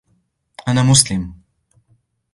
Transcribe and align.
أنا 0.67 0.83
مسلم. 0.83 1.33